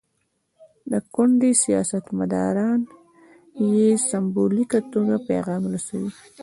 د 0.91 0.93
کونډې 1.13 1.51
سیاستمداران 1.63 2.79
یې 3.73 3.89
سمبولیکه 4.09 4.79
توګه 4.93 5.15
پیغام 5.29 5.63
رسوي. 5.73 6.11